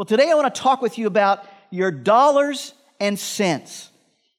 Well, 0.00 0.06
today 0.06 0.30
I 0.30 0.34
want 0.34 0.54
to 0.54 0.58
talk 0.58 0.80
with 0.80 0.96
you 0.96 1.06
about 1.06 1.44
your 1.68 1.90
dollars 1.90 2.72
and 3.00 3.18
cents. 3.18 3.90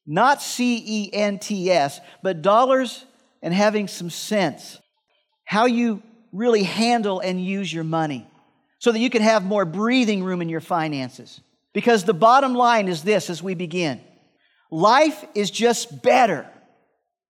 Not 0.08 0.42
C 0.42 0.84
E 0.84 1.10
N 1.14 1.38
T 1.38 1.70
S, 1.70 2.02
but 2.24 2.42
dollars 2.42 3.06
and 3.44 3.54
having 3.54 3.88
some 3.88 4.10
sense. 4.10 4.80
How 5.46 5.68
you 5.68 6.02
really 6.32 6.64
handle 6.64 7.20
and 7.20 7.40
use 7.40 7.72
your 7.72 7.84
money 7.84 8.28
so 8.80 8.92
that 8.92 8.98
you 8.98 9.12
can 9.12 9.22
have 9.22 9.46
more 9.46 9.64
breathing 9.64 10.24
room 10.24 10.42
in 10.42 10.50
your 10.50 10.62
finances. 10.62 11.40
Because 11.74 12.06
the 12.06 12.12
bottom 12.16 12.56
line 12.56 12.88
is 12.88 13.04
this 13.04 13.30
as 13.30 13.44
we 13.44 13.54
begin 13.54 14.02
life 14.72 15.24
is 15.36 15.52
just 15.52 16.02
better 16.02 16.50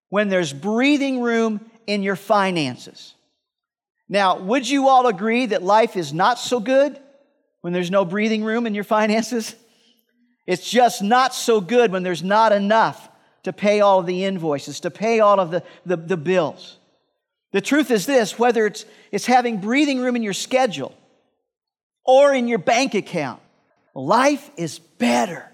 when 0.07 0.29
there's 0.29 0.53
breathing 0.53 1.19
room 1.19 1.59
in 1.85 2.01
your 2.01 2.15
finances. 2.15 3.13
Now, 4.07 4.39
would 4.39 4.69
you 4.69 4.87
all 4.87 5.07
agree 5.07 5.47
that 5.47 5.63
life 5.63 5.97
is 5.97 6.13
not 6.13 6.39
so 6.39 6.61
good 6.61 6.97
when 7.61 7.73
there's 7.73 7.91
no 7.91 8.05
breathing 8.05 8.43
room 8.43 8.67
in 8.67 8.75
your 8.75 8.83
finances? 8.83 9.55
It's 10.45 10.69
just 10.69 11.01
not 11.01 11.33
so 11.33 11.61
good 11.61 11.91
when 11.91 12.03
there's 12.03 12.23
not 12.23 12.51
enough 12.51 13.09
to 13.43 13.53
pay 13.53 13.81
all 13.81 13.99
of 13.99 14.05
the 14.05 14.23
invoices, 14.25 14.81
to 14.81 14.91
pay 14.91 15.19
all 15.19 15.39
of 15.39 15.51
the, 15.51 15.63
the, 15.85 15.97
the 15.97 16.17
bills. 16.17 16.77
The 17.51 17.61
truth 17.61 17.91
is 17.91 18.05
this 18.05 18.37
whether 18.39 18.65
it's, 18.65 18.85
it's 19.11 19.25
having 19.25 19.57
breathing 19.57 19.99
room 19.99 20.15
in 20.15 20.23
your 20.23 20.33
schedule 20.33 20.95
or 22.05 22.33
in 22.33 22.47
your 22.47 22.59
bank 22.59 22.93
account, 22.93 23.41
life 23.93 24.49
is 24.57 24.79
better 24.79 25.45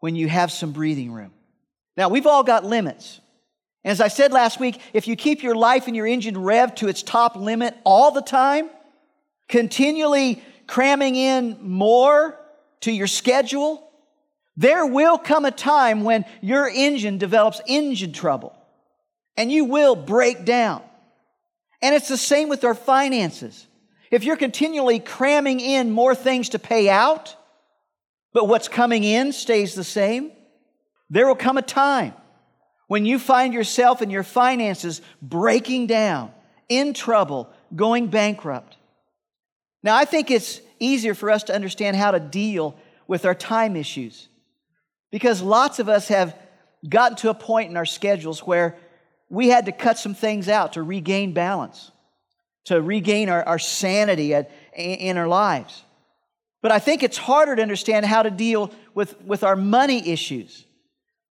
when 0.00 0.16
you 0.16 0.28
have 0.28 0.52
some 0.52 0.72
breathing 0.72 1.12
room. 1.12 1.32
Now, 1.96 2.08
we've 2.08 2.26
all 2.26 2.42
got 2.42 2.64
limits. 2.64 3.20
As 3.84 4.00
I 4.00 4.08
said 4.08 4.32
last 4.32 4.60
week, 4.60 4.80
if 4.92 5.08
you 5.08 5.16
keep 5.16 5.42
your 5.42 5.54
life 5.54 5.86
and 5.86 5.96
your 5.96 6.06
engine 6.06 6.34
revved 6.34 6.76
to 6.76 6.88
its 6.88 7.02
top 7.02 7.36
limit 7.36 7.74
all 7.84 8.10
the 8.10 8.20
time, 8.20 8.68
continually 9.48 10.42
cramming 10.66 11.16
in 11.16 11.58
more 11.62 12.38
to 12.80 12.92
your 12.92 13.06
schedule, 13.06 13.82
there 14.56 14.86
will 14.86 15.18
come 15.18 15.44
a 15.44 15.50
time 15.50 16.04
when 16.04 16.24
your 16.40 16.68
engine 16.68 17.18
develops 17.18 17.60
engine 17.66 18.12
trouble 18.12 18.56
and 19.36 19.52
you 19.52 19.64
will 19.64 19.94
break 19.94 20.44
down. 20.44 20.82
And 21.82 21.94
it's 21.94 22.08
the 22.08 22.16
same 22.16 22.48
with 22.48 22.64
our 22.64 22.74
finances. 22.74 23.66
If 24.10 24.24
you're 24.24 24.36
continually 24.36 24.98
cramming 24.98 25.60
in 25.60 25.90
more 25.90 26.14
things 26.14 26.50
to 26.50 26.58
pay 26.58 26.88
out, 26.88 27.36
but 28.32 28.48
what's 28.48 28.68
coming 28.68 29.04
in 29.04 29.32
stays 29.32 29.74
the 29.74 29.84
same, 29.84 30.32
there 31.10 31.26
will 31.26 31.34
come 31.34 31.58
a 31.58 31.62
time 31.62 32.14
when 32.86 33.04
you 33.04 33.18
find 33.18 33.52
yourself 33.52 34.00
and 34.00 34.10
your 34.10 34.22
finances 34.22 35.02
breaking 35.20 35.86
down, 35.86 36.30
in 36.68 36.94
trouble, 36.94 37.50
going 37.74 38.08
bankrupt. 38.08 38.76
Now, 39.86 39.94
I 39.94 40.04
think 40.04 40.32
it's 40.32 40.60
easier 40.80 41.14
for 41.14 41.30
us 41.30 41.44
to 41.44 41.54
understand 41.54 41.96
how 41.96 42.10
to 42.10 42.18
deal 42.18 42.74
with 43.06 43.24
our 43.24 43.36
time 43.36 43.76
issues 43.76 44.26
because 45.12 45.40
lots 45.40 45.78
of 45.78 45.88
us 45.88 46.08
have 46.08 46.36
gotten 46.88 47.16
to 47.18 47.30
a 47.30 47.34
point 47.34 47.70
in 47.70 47.76
our 47.76 47.86
schedules 47.86 48.40
where 48.40 48.76
we 49.28 49.46
had 49.46 49.66
to 49.66 49.70
cut 49.72 49.96
some 49.96 50.12
things 50.12 50.48
out 50.48 50.72
to 50.72 50.82
regain 50.82 51.34
balance, 51.34 51.92
to 52.64 52.82
regain 52.82 53.28
our, 53.28 53.44
our 53.44 53.60
sanity 53.60 54.34
at, 54.34 54.50
in 54.74 55.16
our 55.16 55.28
lives. 55.28 55.84
But 56.62 56.72
I 56.72 56.80
think 56.80 57.04
it's 57.04 57.16
harder 57.16 57.54
to 57.54 57.62
understand 57.62 58.06
how 58.06 58.24
to 58.24 58.30
deal 58.32 58.72
with, 58.92 59.22
with 59.22 59.44
our 59.44 59.54
money 59.54 60.08
issues 60.08 60.64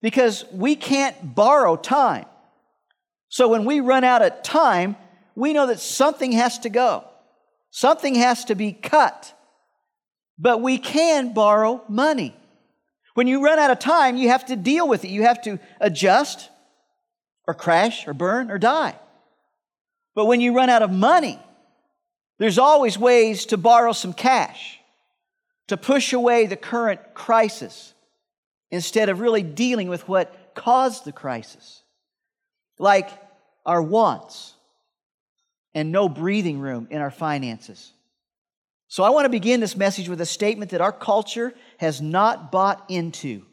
because 0.02 0.46
we 0.54 0.78
can't 0.78 1.36
borrow 1.36 1.76
time. 1.76 2.26
So 3.28 3.50
when 3.50 3.66
we 3.66 3.82
run 3.82 4.06
out 4.06 4.22
of 4.22 4.44
time, 4.44 4.96
we 5.36 5.52
know 5.52 5.68
that 5.68 5.82
something 5.82 6.32
has 6.32 6.60
to 6.60 6.70
go, 6.70 7.04
something 7.76 8.16
has 8.16 8.46
to 8.46 8.56
be 8.56 8.72
cut. 8.72 9.34
But 10.40 10.62
we 10.62 10.78
can 10.78 11.34
borrow 11.34 11.84
money. 11.90 12.34
When 13.16 13.28
you 13.28 13.44
run 13.44 13.60
out 13.60 13.70
of 13.70 13.80
time, 13.80 14.16
you 14.16 14.30
have 14.30 14.46
to 14.46 14.56
deal 14.56 14.88
with 14.88 15.04
it. 15.04 15.10
You 15.10 15.24
have 15.24 15.42
to 15.42 15.60
adjust 15.82 16.50
or 17.46 17.54
crash 17.54 18.08
or 18.08 18.14
burn 18.14 18.50
or 18.50 18.58
die. 18.58 18.98
But 20.14 20.26
when 20.26 20.40
you 20.40 20.56
run 20.56 20.70
out 20.70 20.84
of 20.84 20.92
money, 20.92 21.38
there's 22.38 22.58
always 22.58 22.98
ways 22.98 23.46
to 23.48 23.58
borrow 23.58 23.92
some 23.92 24.14
cash, 24.14 24.80
to 25.68 25.76
push 25.76 26.14
away 26.14 26.46
the 26.46 26.56
current 26.56 27.02
crisis, 27.14 27.94
instead 28.72 29.10
of 29.10 29.20
really 29.20 29.44
dealing 29.44 29.90
with 29.90 30.08
what 30.08 30.54
caused 30.56 31.04
the 31.04 31.12
crisis, 31.12 31.84
like 32.80 33.10
our 33.66 33.82
wants 33.82 34.55
and 35.76 35.92
no 35.92 36.10
breathing 36.10 36.60
room 36.60 36.88
in 36.90 37.02
our 37.02 37.12
finances. 37.12 37.92
So, 38.88 39.04
I 39.04 39.10
want 39.10 39.26
to 39.26 39.30
begin 39.30 39.60
this 39.60 39.76
message 39.76 40.08
with 40.08 40.22
a 40.22 40.26
statement 40.26 40.72
that 40.72 40.82
our 40.82 40.92
culture 40.92 41.54
has 41.78 42.02
not 42.02 42.52
bought 42.52 42.86
into, 42.88 43.44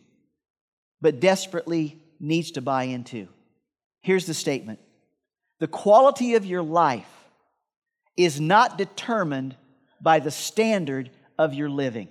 but 1.01 1.21
desperately 1.21 2.01
needs 2.21 2.53
to 2.53 2.61
buy 2.61 2.85
into. 2.85 3.29
Here's 4.03 4.27
the 4.27 4.35
statement 4.35 4.79
The 5.59 5.69
quality 5.69 6.35
of 6.37 6.47
your 6.47 6.63
life 6.63 7.11
is 8.17 8.41
not 8.41 8.79
determined 8.79 9.57
by 10.01 10.21
the 10.21 10.31
standard 10.31 11.11
of 11.39 11.55
your 11.55 11.69
living. 11.69 12.09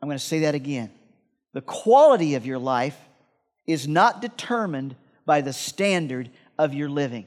I'm 0.00 0.08
going 0.08 0.18
to 0.18 0.24
say 0.24 0.40
that 0.40 0.54
again. 0.54 0.90
The 1.54 1.62
quality 1.62 2.34
of 2.34 2.46
your 2.46 2.58
life 2.58 2.98
is 3.66 3.88
not 3.88 4.20
determined 4.20 4.94
by 5.24 5.40
the 5.40 5.52
standard 5.52 6.30
of 6.58 6.74
your 6.74 6.88
living. 6.88 7.26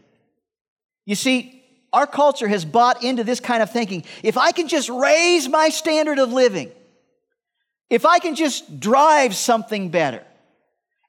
You 1.05 1.15
see, 1.15 1.63
our 1.93 2.07
culture 2.07 2.47
has 2.47 2.63
bought 2.63 3.03
into 3.03 3.23
this 3.23 3.39
kind 3.39 3.61
of 3.61 3.71
thinking. 3.71 4.03
If 4.23 4.37
I 4.37 4.51
can 4.51 4.67
just 4.67 4.89
raise 4.89 5.49
my 5.49 5.69
standard 5.69 6.19
of 6.19 6.31
living, 6.31 6.71
if 7.89 8.05
I 8.05 8.19
can 8.19 8.35
just 8.35 8.79
drive 8.79 9.35
something 9.35 9.89
better, 9.89 10.23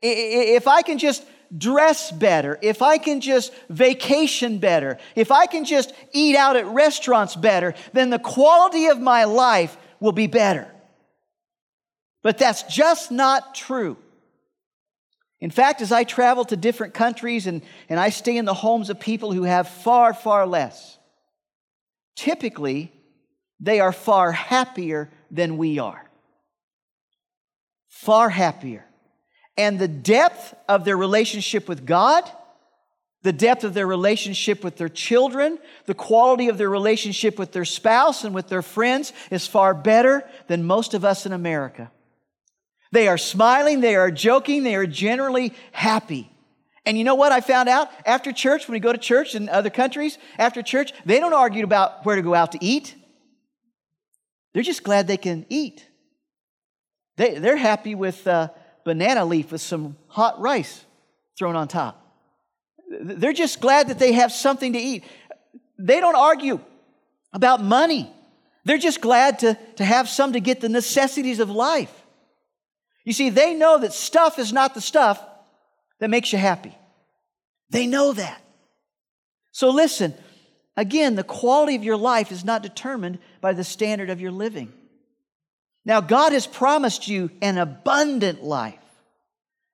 if 0.03 0.67
I 0.67 0.83
can 0.83 0.99
just 0.99 1.25
dress 1.57 2.11
better, 2.11 2.59
if 2.63 2.83
I 2.83 2.99
can 2.99 3.21
just 3.21 3.53
vacation 3.69 4.59
better, 4.59 4.99
if 5.15 5.31
I 5.31 5.47
can 5.47 5.65
just 5.65 5.93
eat 6.13 6.35
out 6.35 6.57
at 6.57 6.67
restaurants 6.67 7.37
better, 7.37 7.75
then 7.93 8.11
the 8.11 8.19
quality 8.19 8.87
of 8.87 9.01
my 9.01 9.25
life 9.25 9.77
will 10.01 10.13
be 10.13 10.27
better. 10.27 10.69
But 12.23 12.39
that's 12.39 12.63
just 12.65 13.13
not 13.13 13.55
true. 13.55 13.97
In 15.43 15.51
fact, 15.51 15.83
as 15.83 15.91
I 15.91 16.05
travel 16.05 16.45
to 16.47 16.57
different 16.57 16.95
countries 16.95 17.49
and, 17.49 17.63
and 17.89 17.99
I 17.99 18.11
stay 18.11 18.37
in 18.37 18.45
the 18.45 18.55
homes 18.55 18.91
of 18.91 19.01
people 19.01 19.33
who 19.33 19.43
have 19.43 19.67
far, 19.67 20.15
far 20.15 20.47
less, 20.47 20.99
typically 22.15 22.93
they 23.59 23.81
are 23.81 23.93
far 23.93 24.31
happier 24.31 25.11
than 25.33 25.57
we 25.57 25.81
are. 25.81 26.09
Far 27.89 28.29
happier. 28.29 28.85
And 29.57 29.81
the 29.81 29.89
depth 29.89 30.55
of 30.69 30.85
their 30.85 30.97
relationship 30.97 31.69
with 31.69 31.85
God, 31.85 32.23
the 33.23 33.33
depth 33.33 33.65
of 33.65 33.75
their 33.75 33.87
relationship 33.87 34.63
with 34.63 34.77
their 34.77 34.89
children, 34.89 35.59
the 35.87 35.95
quality 35.95 36.51
of 36.51 36.57
their 36.57 36.71
relationship 36.71 37.37
with 37.37 37.51
their 37.51 37.65
spouse 37.65 38.23
and 38.23 38.33
with 38.33 38.47
their 38.47 38.63
friends 38.63 39.13
is 39.33 39.49
far 39.49 39.75
better 39.75 40.25
than 40.47 40.63
most 40.63 40.95
of 40.95 41.05
us 41.05 41.27
in 41.27 41.33
America. 41.33 41.91
They 42.93 43.09
are 43.09 43.19
smiling, 43.19 43.81
they 43.81 43.97
are 43.97 44.11
joking, 44.11 44.63
they 44.63 44.77
are 44.77 44.87
generally 44.87 45.55
happy. 45.73 46.31
And 46.85 46.99
you 46.99 47.05
know 47.05 47.15
what 47.15 47.33
I 47.33 47.41
found 47.41 47.69
out? 47.69 47.91
After 48.05 48.33
church, 48.33 48.69
when 48.69 48.75
we 48.75 48.81
go 48.81 48.93
to 48.93 48.99
church 48.99 49.35
in 49.35 49.49
other 49.49 49.71
countries, 49.71 50.19
after 50.39 50.63
church, 50.63 50.93
they 51.07 51.19
don't 51.19 51.33
argue 51.33 51.65
about 51.65 52.05
where 52.05 52.17
to 52.17 52.23
go 52.23 52.35
out 52.35 52.53
to 52.53 52.59
eat. 52.61 52.95
They're 54.53 54.63
just 54.63 54.83
glad 54.83 55.07
they 55.07 55.17
can 55.17 55.47
eat. 55.49 55.87
They, 57.17 57.39
they're 57.39 57.57
happy 57.57 57.95
with 57.95 58.27
a 58.27 58.53
banana 58.85 59.25
leaf 59.25 59.53
with 59.53 59.61
some 59.61 59.97
hot 60.09 60.41
rice 60.41 60.85
thrown 61.39 61.57
on 61.57 61.69
top. 61.69 61.99
They're 63.01 63.33
just 63.33 63.61
glad 63.61 63.89
that 63.89 63.99
they 63.99 64.13
have 64.13 64.33
something 64.33 64.75
to 64.75 64.79
eat. 64.79 65.05
They 65.79 66.01
don't 66.01 66.17
argue 66.17 66.61
about 67.33 67.63
money. 67.63 68.13
They're 68.65 68.77
just 68.77 69.01
glad 69.01 69.39
to, 69.41 69.59
to 69.77 69.85
have 69.85 70.09
some 70.09 70.35
to 70.35 70.41
get 70.41 70.61
the 70.61 70.69
necessities 70.69 71.41
of 71.41 71.49
life. 71.49 72.01
You 73.04 73.12
see, 73.12 73.31
they 73.31 73.54
know 73.54 73.78
that 73.78 73.93
stuff 73.93 74.38
is 74.38 74.52
not 74.52 74.75
the 74.75 74.81
stuff 74.81 75.22
that 75.99 76.10
makes 76.10 76.32
you 76.32 76.38
happy. 76.38 76.76
They 77.70 77.87
know 77.87 78.12
that. 78.12 78.43
So 79.50 79.70
listen, 79.70 80.14
again, 80.76 81.14
the 81.14 81.25
quality 81.25 81.75
of 81.75 81.84
your 81.84 81.96
life 81.96 82.32
is 82.32 82.44
not 82.44 82.62
determined 82.62 83.19
by 83.40 83.52
the 83.52 83.64
standard 83.64 84.10
of 84.10 84.20
your 84.20 84.31
living. 84.31 84.72
Now, 85.84 86.00
God 86.00 86.32
has 86.32 86.46
promised 86.46 87.08
you 87.08 87.31
an 87.40 87.58
abundant 87.58 88.43
life. 88.43 88.78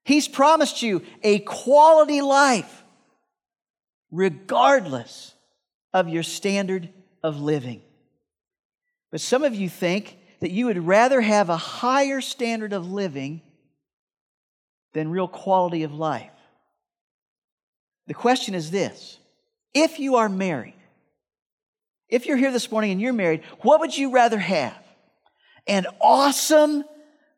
He's 0.04 0.26
promised 0.26 0.80
you 0.82 1.02
a 1.22 1.40
quality 1.40 2.22
life, 2.22 2.82
regardless 4.10 5.34
of 5.92 6.08
your 6.08 6.22
standard 6.22 6.88
of 7.22 7.40
living. 7.40 7.82
But 9.10 9.20
some 9.20 9.44
of 9.44 9.54
you 9.54 9.68
think 9.68 10.16
that 10.40 10.50
you 10.50 10.66
would 10.66 10.86
rather 10.86 11.20
have 11.20 11.48
a 11.48 11.56
higher 11.56 12.20
standard 12.20 12.72
of 12.72 12.90
living 12.90 13.42
than 14.94 15.10
real 15.10 15.28
quality 15.28 15.82
of 15.82 15.94
life. 15.94 16.30
The 18.06 18.14
question 18.14 18.54
is 18.54 18.70
this 18.70 19.18
if 19.74 19.98
you 19.98 20.16
are 20.16 20.28
married, 20.28 20.74
if 22.08 22.26
you're 22.26 22.36
here 22.36 22.52
this 22.52 22.70
morning 22.70 22.92
and 22.92 23.00
you're 23.00 23.12
married, 23.12 23.42
what 23.60 23.80
would 23.80 23.96
you 23.96 24.12
rather 24.12 24.38
have? 24.38 24.76
an 25.68 25.86
awesome, 26.00 26.82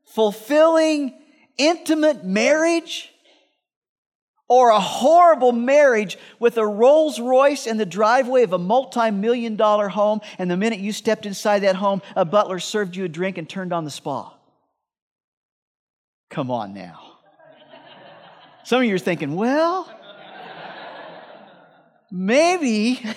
fulfilling, 0.05 1.13
intimate 1.59 2.25
marriage? 2.25 3.10
Or 4.51 4.71
a 4.71 4.81
horrible 4.81 5.53
marriage 5.53 6.19
with 6.41 6.59
a 6.59 6.67
Rolls 6.67 7.21
Royce 7.21 7.69
in 7.69 7.77
the 7.77 7.87
driveway 7.87 8.43
of 8.43 8.53
a 8.53 8.59
multi 8.59 9.13
million 9.13 9.55
dollar 9.55 9.89
home, 9.89 10.21
and 10.41 10.51
the 10.51 10.57
minute 10.57 10.81
you 10.81 10.91
stepped 10.91 11.25
inside 11.25 11.61
that 11.61 11.77
home, 11.77 12.03
a 12.17 12.25
butler 12.25 12.59
served 12.59 12.97
you 12.97 13.05
a 13.05 13.09
drink 13.09 13.39
and 13.39 13.49
turned 13.49 13.73
on 13.73 13.85
the 13.85 13.93
spa? 13.93 14.35
Come 16.31 16.51
on 16.51 16.75
now. 16.75 17.01
Some 18.65 18.83
of 18.83 18.89
you 18.89 18.97
are 18.97 18.99
thinking, 18.99 19.37
well, 19.37 19.89
maybe. 22.11 23.01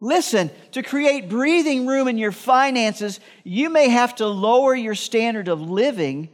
Listen, 0.00 0.52
to 0.70 0.84
create 0.84 1.28
breathing 1.28 1.86
room 1.86 2.06
in 2.06 2.16
your 2.16 2.30
finances, 2.30 3.18
you 3.42 3.70
may 3.70 3.88
have 3.88 4.14
to 4.16 4.28
lower 4.28 4.72
your 4.72 4.94
standard 4.94 5.48
of 5.48 5.60
living, 5.60 6.28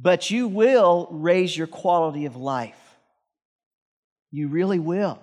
but 0.00 0.30
you 0.30 0.48
will 0.48 1.08
raise 1.10 1.56
your 1.56 1.66
quality 1.66 2.24
of 2.24 2.36
life. 2.36 2.76
You 4.30 4.48
really 4.48 4.78
will. 4.78 5.20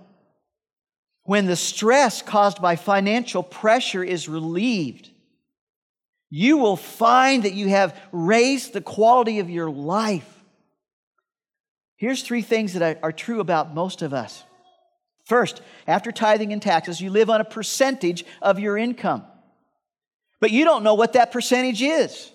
When 1.24 1.46
the 1.46 1.56
stress 1.56 2.22
caused 2.22 2.62
by 2.62 2.76
financial 2.76 3.42
pressure 3.42 4.04
is 4.04 4.30
relieved, 4.30 5.10
you 6.30 6.58
will 6.58 6.76
find 6.76 7.44
that 7.44 7.54
you 7.54 7.70
have 7.70 8.00
raised 8.12 8.74
the 8.74 8.82
quality 8.82 9.40
of 9.40 9.50
your 9.50 9.70
life. 9.70 10.32
Here's 11.96 12.22
three 12.22 12.44
things 12.44 12.74
that 12.74 13.00
are 13.02 13.12
true 13.12 13.40
about 13.40 13.74
most 13.74 14.02
of 14.02 14.14
us. 14.14 14.44
First, 15.26 15.62
after 15.88 16.12
tithing 16.12 16.54
and 16.54 16.62
taxes, 16.62 17.02
you 17.02 17.10
live 17.10 17.30
on 17.30 17.42
a 17.42 17.46
percentage 17.46 18.24
of 18.42 18.60
your 18.60 18.78
income. 18.78 19.26
But 20.40 20.52
you 20.52 20.64
don't 20.66 20.84
know 20.84 20.94
what 20.94 21.14
that 21.14 21.32
percentage 21.32 21.82
is. 21.82 22.32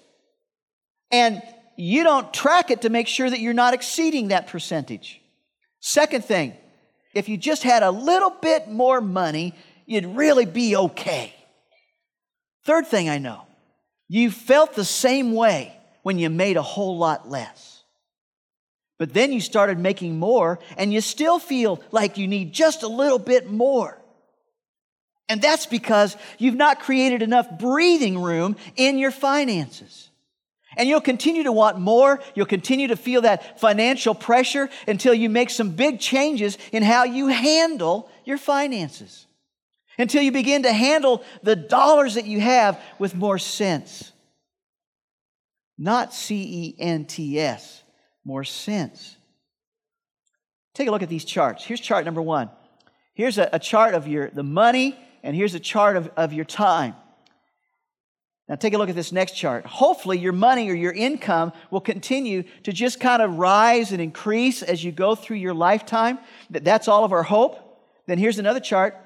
And 1.10 1.40
you 1.76 2.02
don't 2.04 2.32
track 2.32 2.70
it 2.70 2.82
to 2.82 2.90
make 2.90 3.08
sure 3.08 3.28
that 3.28 3.40
you're 3.40 3.52
not 3.52 3.74
exceeding 3.74 4.28
that 4.28 4.46
percentage. 4.46 5.20
Second 5.80 6.24
thing, 6.24 6.54
if 7.14 7.28
you 7.28 7.36
just 7.36 7.62
had 7.62 7.82
a 7.82 7.90
little 7.90 8.30
bit 8.30 8.68
more 8.68 9.00
money, 9.00 9.54
you'd 9.86 10.06
really 10.06 10.46
be 10.46 10.76
okay. 10.76 11.34
Third 12.64 12.86
thing 12.86 13.08
I 13.08 13.18
know, 13.18 13.42
you 14.08 14.30
felt 14.30 14.74
the 14.74 14.84
same 14.84 15.34
way 15.34 15.76
when 16.02 16.18
you 16.18 16.30
made 16.30 16.56
a 16.56 16.62
whole 16.62 16.98
lot 16.98 17.28
less. 17.28 17.82
But 18.98 19.14
then 19.14 19.32
you 19.32 19.40
started 19.40 19.78
making 19.78 20.18
more 20.18 20.60
and 20.76 20.92
you 20.92 21.00
still 21.00 21.40
feel 21.40 21.80
like 21.90 22.18
you 22.18 22.28
need 22.28 22.52
just 22.52 22.84
a 22.84 22.88
little 22.88 23.18
bit 23.18 23.50
more. 23.50 23.98
And 25.28 25.42
that's 25.42 25.66
because 25.66 26.16
you've 26.38 26.54
not 26.54 26.78
created 26.78 27.22
enough 27.22 27.58
breathing 27.58 28.20
room 28.20 28.54
in 28.76 28.98
your 28.98 29.10
finances. 29.10 30.10
And 30.76 30.88
you'll 30.88 31.00
continue 31.00 31.42
to 31.44 31.52
want 31.52 31.78
more. 31.78 32.20
You'll 32.34 32.46
continue 32.46 32.88
to 32.88 32.96
feel 32.96 33.22
that 33.22 33.60
financial 33.60 34.14
pressure 34.14 34.70
until 34.88 35.14
you 35.14 35.28
make 35.28 35.50
some 35.50 35.70
big 35.70 36.00
changes 36.00 36.58
in 36.72 36.82
how 36.82 37.04
you 37.04 37.28
handle 37.28 38.10
your 38.24 38.38
finances. 38.38 39.26
Until 39.98 40.22
you 40.22 40.32
begin 40.32 40.62
to 40.62 40.72
handle 40.72 41.22
the 41.42 41.56
dollars 41.56 42.14
that 42.14 42.24
you 42.24 42.40
have 42.40 42.80
with 42.98 43.14
more 43.14 43.38
sense. 43.38 44.12
Not 45.76 46.14
C 46.14 46.42
E 46.42 46.76
N 46.78 47.04
T 47.04 47.38
S 47.38 47.82
more 48.24 48.44
sense. 48.44 49.16
Take 50.74 50.88
a 50.88 50.90
look 50.90 51.02
at 51.02 51.08
these 51.08 51.24
charts. 51.24 51.64
Here's 51.64 51.80
chart 51.80 52.04
number 52.04 52.22
one. 52.22 52.50
Here's 53.14 53.36
a, 53.36 53.50
a 53.52 53.58
chart 53.58 53.94
of 53.94 54.08
your 54.08 54.30
the 54.30 54.42
money, 54.42 54.98
and 55.22 55.36
here's 55.36 55.54
a 55.54 55.60
chart 55.60 55.96
of, 55.96 56.10
of 56.16 56.32
your 56.32 56.44
time. 56.44 56.94
Now, 58.48 58.56
take 58.56 58.74
a 58.74 58.78
look 58.78 58.88
at 58.88 58.96
this 58.96 59.12
next 59.12 59.32
chart. 59.32 59.64
Hopefully, 59.64 60.18
your 60.18 60.32
money 60.32 60.68
or 60.68 60.74
your 60.74 60.92
income 60.92 61.52
will 61.70 61.80
continue 61.80 62.42
to 62.64 62.72
just 62.72 63.00
kind 63.00 63.22
of 63.22 63.38
rise 63.38 63.92
and 63.92 64.00
increase 64.00 64.62
as 64.62 64.82
you 64.82 64.90
go 64.92 65.14
through 65.14 65.36
your 65.36 65.54
lifetime. 65.54 66.18
That's 66.50 66.88
all 66.88 67.04
of 67.04 67.12
our 67.12 67.22
hope. 67.22 67.56
Then 68.06 68.18
here's 68.18 68.38
another 68.38 68.60
chart. 68.60 68.96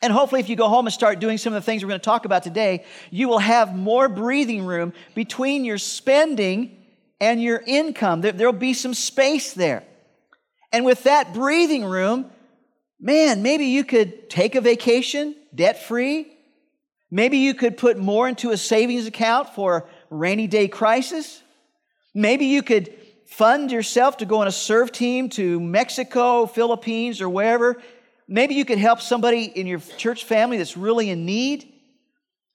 And 0.00 0.12
hopefully, 0.12 0.40
if 0.40 0.48
you 0.48 0.56
go 0.56 0.68
home 0.68 0.86
and 0.86 0.92
start 0.92 1.18
doing 1.18 1.38
some 1.38 1.52
of 1.52 1.62
the 1.62 1.64
things 1.64 1.82
we're 1.82 1.88
going 1.88 2.00
to 2.00 2.04
talk 2.04 2.24
about 2.24 2.42
today, 2.42 2.84
you 3.10 3.28
will 3.28 3.38
have 3.38 3.74
more 3.74 4.08
breathing 4.08 4.64
room 4.64 4.92
between 5.14 5.64
your 5.64 5.78
spending 5.78 6.76
and 7.20 7.42
your 7.42 7.62
income. 7.66 8.20
There'll 8.20 8.52
be 8.52 8.74
some 8.74 8.94
space 8.94 9.52
there. 9.52 9.84
And 10.72 10.84
with 10.84 11.04
that 11.04 11.34
breathing 11.34 11.84
room, 11.84 12.30
man, 12.98 13.42
maybe 13.42 13.66
you 13.66 13.84
could 13.84 14.30
take 14.30 14.54
a 14.54 14.60
vacation 14.60 15.36
debt 15.54 15.84
free. 15.84 16.32
Maybe 17.14 17.36
you 17.36 17.52
could 17.52 17.76
put 17.76 17.98
more 17.98 18.26
into 18.26 18.52
a 18.52 18.56
savings 18.56 19.06
account 19.06 19.50
for 19.50 19.86
rainy 20.08 20.46
day 20.46 20.66
crisis. 20.66 21.42
Maybe 22.14 22.46
you 22.46 22.62
could 22.62 22.94
fund 23.26 23.70
yourself 23.70 24.16
to 24.16 24.24
go 24.24 24.40
on 24.40 24.46
a 24.46 24.52
serve 24.52 24.92
team 24.92 25.28
to 25.30 25.60
Mexico, 25.60 26.46
Philippines, 26.46 27.20
or 27.20 27.28
wherever. 27.28 27.82
Maybe 28.26 28.54
you 28.54 28.64
could 28.64 28.78
help 28.78 29.02
somebody 29.02 29.44
in 29.44 29.66
your 29.66 29.80
church 29.98 30.24
family 30.24 30.56
that's 30.56 30.74
really 30.74 31.10
in 31.10 31.26
need. 31.26 31.70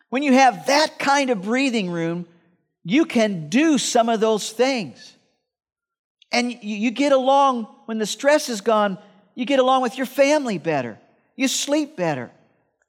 When 0.09 0.23
you 0.23 0.33
have 0.33 0.65
that 0.65 0.97
kind 0.97 1.29
of 1.29 1.43
breathing 1.43 1.91
room, 1.91 2.25
you 2.83 3.05
can 3.05 3.49
do 3.49 3.77
some 3.77 4.09
of 4.09 4.19
those 4.19 4.51
things. 4.51 5.13
And 6.31 6.63
you 6.63 6.89
get 6.89 7.11
along, 7.11 7.65
when 7.85 7.99
the 7.99 8.07
stress 8.07 8.49
is 8.49 8.61
gone, 8.61 8.97
you 9.35 9.45
get 9.45 9.59
along 9.59 9.83
with 9.83 9.97
your 9.97 10.07
family 10.07 10.57
better. 10.57 10.97
You 11.35 11.47
sleep 11.47 11.95
better. 11.95 12.31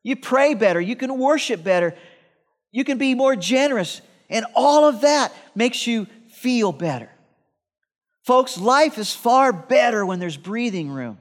You 0.03 0.17
pray 0.17 0.55
better. 0.55 0.81
You 0.81 0.97
can 0.97 1.19
worship 1.19 1.63
better. 1.63 1.95
You 2.73 2.85
can 2.85 2.99
be 2.99 3.15
more 3.15 3.37
generous. 3.37 4.01
And 4.31 4.47
all 4.55 4.85
of 4.85 5.03
that 5.03 5.33
makes 5.55 5.87
you 5.87 6.07
feel 6.31 6.73
better. 6.73 7.11
Folks, 8.25 8.59
life 8.59 8.99
is 8.99 9.15
far 9.15 9.53
better 9.53 10.05
when 10.05 10.19
there's 10.19 10.37
breathing 10.37 10.91
room. 10.91 11.19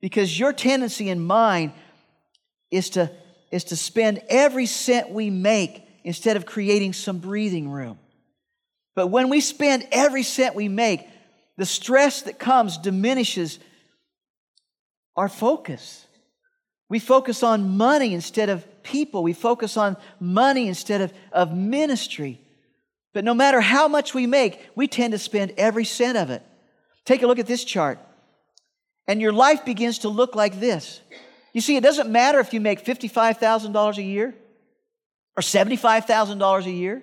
Because 0.00 0.38
your 0.38 0.52
tendency 0.52 1.10
and 1.10 1.26
mine 1.26 1.72
is 2.70 2.90
to, 2.90 3.10
is 3.50 3.64
to 3.64 3.76
spend 3.76 4.22
every 4.28 4.66
cent 4.66 5.10
we 5.10 5.30
make 5.30 5.82
instead 6.04 6.36
of 6.36 6.46
creating 6.46 6.92
some 6.92 7.18
breathing 7.18 7.68
room. 7.68 7.98
But 8.94 9.08
when 9.08 9.28
we 9.28 9.40
spend 9.40 9.86
every 9.90 10.22
cent 10.22 10.54
we 10.54 10.68
make, 10.68 11.06
the 11.56 11.66
stress 11.66 12.22
that 12.22 12.38
comes 12.38 12.78
diminishes 12.78 13.58
our 15.16 15.28
focus. 15.28 16.06
We 16.88 16.98
focus 16.98 17.42
on 17.42 17.76
money 17.76 18.14
instead 18.14 18.48
of 18.48 18.66
people. 18.82 19.22
We 19.22 19.34
focus 19.34 19.76
on 19.76 19.96
money 20.20 20.68
instead 20.68 21.00
of, 21.00 21.12
of 21.32 21.54
ministry. 21.54 22.40
But 23.12 23.24
no 23.24 23.34
matter 23.34 23.60
how 23.60 23.88
much 23.88 24.14
we 24.14 24.26
make, 24.26 24.68
we 24.74 24.86
tend 24.86 25.12
to 25.12 25.18
spend 25.18 25.52
every 25.56 25.84
cent 25.84 26.16
of 26.16 26.30
it. 26.30 26.42
Take 27.04 27.22
a 27.22 27.26
look 27.26 27.38
at 27.38 27.46
this 27.46 27.64
chart. 27.64 27.98
And 29.06 29.20
your 29.20 29.32
life 29.32 29.64
begins 29.64 30.00
to 30.00 30.08
look 30.08 30.34
like 30.34 30.60
this. 30.60 31.00
You 31.52 31.60
see, 31.60 31.76
it 31.76 31.82
doesn't 31.82 32.10
matter 32.10 32.40
if 32.40 32.52
you 32.52 32.60
make 32.60 32.84
$55,000 32.84 33.96
a 33.96 34.02
year 34.02 34.34
or 35.36 35.42
$75,000 35.42 36.66
a 36.66 36.70
year 36.70 37.02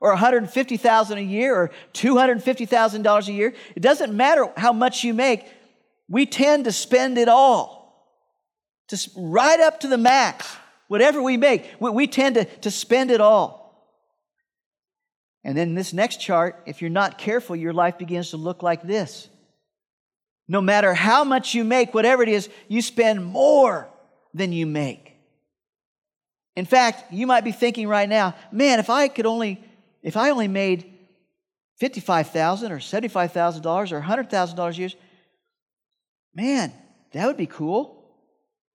or 0.00 0.14
$150,000 0.16 1.16
a 1.16 1.22
year 1.22 1.54
or 1.54 1.70
$250,000 1.94 3.28
a 3.28 3.32
year. 3.32 3.54
It 3.74 3.80
doesn't 3.80 4.16
matter 4.16 4.52
how 4.56 4.72
much 4.72 5.04
you 5.04 5.14
make. 5.14 5.46
We 6.08 6.26
tend 6.26 6.64
to 6.64 6.72
spend 6.72 7.18
it 7.18 7.28
all. 7.28 7.77
Just 8.88 9.10
right 9.16 9.60
up 9.60 9.80
to 9.80 9.88
the 9.88 9.98
max. 9.98 10.56
Whatever 10.88 11.22
we 11.22 11.36
make, 11.36 11.70
we, 11.78 11.90
we 11.90 12.06
tend 12.06 12.36
to, 12.36 12.44
to 12.44 12.70
spend 12.70 13.10
it 13.10 13.20
all. 13.20 13.58
And 15.44 15.56
then 15.56 15.74
this 15.74 15.92
next 15.92 16.20
chart, 16.20 16.62
if 16.66 16.80
you're 16.80 16.90
not 16.90 17.18
careful, 17.18 17.54
your 17.54 17.72
life 17.72 17.98
begins 17.98 18.30
to 18.30 18.36
look 18.36 18.62
like 18.62 18.82
this. 18.82 19.28
No 20.48 20.60
matter 20.60 20.94
how 20.94 21.24
much 21.24 21.54
you 21.54 21.62
make, 21.62 21.92
whatever 21.94 22.22
it 22.22 22.28
is, 22.28 22.48
you 22.68 22.80
spend 22.80 23.24
more 23.24 23.88
than 24.32 24.52
you 24.52 24.66
make. 24.66 25.14
In 26.56 26.64
fact, 26.64 27.12
you 27.12 27.26
might 27.26 27.44
be 27.44 27.52
thinking 27.52 27.86
right 27.86 28.08
now, 28.08 28.34
man, 28.50 28.78
if 28.78 28.90
I 28.90 29.08
could 29.08 29.26
only, 29.26 29.62
if 30.02 30.16
I 30.16 30.30
only 30.30 30.48
made 30.48 30.92
55,000 31.76 32.72
or 32.72 32.78
$75,000 32.78 33.92
or 33.92 34.00
$100,000 34.00 34.68
a 34.68 34.74
year, 34.74 34.90
man, 36.34 36.72
that 37.12 37.26
would 37.26 37.36
be 37.36 37.46
cool. 37.46 37.97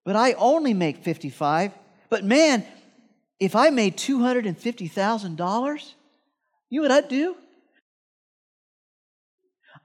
But 0.04 0.16
I 0.16 0.34
only 0.34 0.74
make 0.74 1.02
55. 1.02 1.72
But 2.10 2.24
man, 2.24 2.64
if 3.40 3.56
I 3.56 3.70
made 3.70 3.96
$250,000, 3.96 5.92
you 6.70 6.80
know 6.80 6.88
what 6.88 7.04
I'd 7.04 7.08
do? 7.08 7.36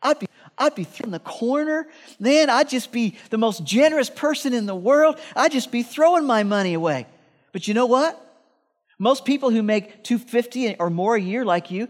I'd 0.01 0.19
be, 0.19 0.27
I'd 0.57 0.75
be 0.75 0.87
in 1.03 1.11
the 1.11 1.19
corner. 1.19 1.87
Man, 2.19 2.49
I'd 2.49 2.69
just 2.69 2.91
be 2.91 3.17
the 3.29 3.37
most 3.37 3.63
generous 3.63 4.09
person 4.09 4.53
in 4.53 4.65
the 4.65 4.75
world. 4.75 5.17
I'd 5.35 5.51
just 5.51 5.71
be 5.71 5.83
throwing 5.83 6.25
my 6.25 6.43
money 6.43 6.73
away. 6.73 7.07
But 7.51 7.67
you 7.67 7.73
know 7.73 7.85
what? 7.85 8.25
Most 8.97 9.25
people 9.25 9.49
who 9.49 9.63
make 9.63 10.03
250 10.03 10.75
or 10.77 10.89
more 10.89 11.15
a 11.15 11.21
year 11.21 11.45
like 11.45 11.71
you, 11.71 11.87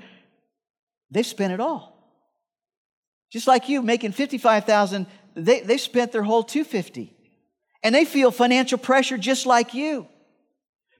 they've 1.12 1.25
spent 1.25 1.53
it 1.53 1.59
all. 1.59 1.95
Just 3.31 3.48
like 3.48 3.69
you 3.69 3.81
making 3.81 4.12
55,000, 4.12 5.05
they 5.36 5.62
they 5.62 5.77
spent 5.77 6.12
their 6.12 6.24
whole 6.24 6.43
250. 6.43 7.15
And 7.83 7.95
they 7.95 8.05
feel 8.05 8.31
financial 8.31 8.77
pressure 8.77 9.17
just 9.17 9.45
like 9.45 9.74
you. 9.74 10.07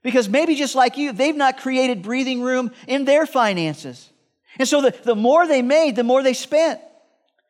Because 0.02 0.28
maybe 0.28 0.54
just 0.54 0.74
like 0.74 0.96
you, 0.96 1.12
they've 1.12 1.36
not 1.36 1.58
created 1.58 2.02
breathing 2.02 2.40
room 2.40 2.70
in 2.86 3.04
their 3.04 3.26
finances. 3.26 4.08
And 4.58 4.66
so 4.66 4.80
the, 4.80 4.94
the 5.04 5.14
more 5.14 5.46
they 5.46 5.62
made, 5.62 5.96
the 5.96 6.04
more 6.04 6.22
they 6.22 6.32
spent. 6.32 6.80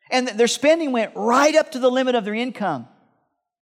And 0.09 0.27
their 0.27 0.47
spending 0.47 0.91
went 0.91 1.13
right 1.15 1.55
up 1.55 1.71
to 1.71 1.79
the 1.79 1.89
limit 1.89 2.15
of 2.15 2.25
their 2.25 2.33
income. 2.33 2.87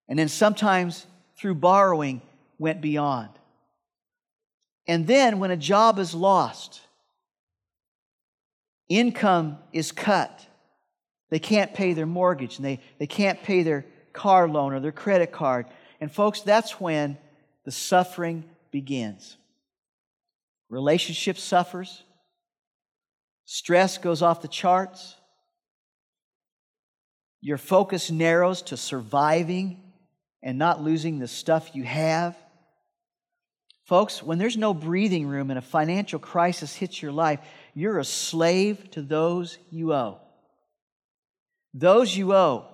And 0.07 0.17
then 0.17 0.27
sometimes 0.27 1.05
through 1.37 1.55
borrowing 1.55 2.21
went 2.57 2.81
beyond. 2.81 3.29
And 4.87 5.05
then 5.05 5.37
when 5.37 5.51
a 5.51 5.57
job 5.57 5.99
is 5.99 6.15
lost, 6.15 6.81
income 8.89 9.59
is 9.71 9.91
cut. 9.91 10.47
They 11.29 11.37
can't 11.37 11.75
pay 11.75 11.93
their 11.93 12.07
mortgage 12.07 12.57
and 12.57 12.65
they, 12.65 12.79
they 12.97 13.05
can't 13.05 13.41
pay 13.43 13.61
their 13.61 13.85
car 14.19 14.49
loan 14.49 14.73
or 14.73 14.81
their 14.81 14.91
credit 14.91 15.31
card. 15.31 15.65
And 16.01 16.11
folks, 16.11 16.41
that's 16.41 16.79
when 16.79 17.17
the 17.63 17.71
suffering 17.71 18.43
begins. 18.69 19.37
Relationship 20.69 21.37
suffers, 21.37 22.03
stress 23.45 23.97
goes 23.97 24.21
off 24.21 24.41
the 24.41 24.49
charts, 24.49 25.15
your 27.41 27.57
focus 27.57 28.11
narrows 28.11 28.61
to 28.63 28.75
surviving 28.75 29.81
and 30.43 30.57
not 30.59 30.83
losing 30.83 31.19
the 31.19 31.27
stuff 31.27 31.73
you 31.73 31.83
have. 31.83 32.35
Folks, 33.85 34.21
when 34.21 34.37
there's 34.37 34.57
no 34.57 34.73
breathing 34.73 35.27
room 35.27 35.49
and 35.49 35.57
a 35.57 35.61
financial 35.61 36.19
crisis 36.19 36.75
hits 36.75 37.01
your 37.01 37.13
life, 37.13 37.39
you're 37.73 37.99
a 37.99 38.05
slave 38.05 38.91
to 38.91 39.01
those 39.01 39.57
you 39.71 39.93
owe. 39.93 40.19
Those 41.73 42.15
you 42.15 42.33
owe 42.33 42.67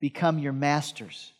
become 0.00 0.38
your 0.38 0.52
masters. 0.52 1.32